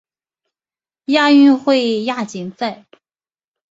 [1.05, 2.85] 亚运会亚锦赛